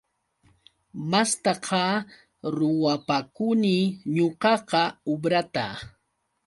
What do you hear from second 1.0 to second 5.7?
Mastaqa ruwapakuni ñuqaqa ubrata.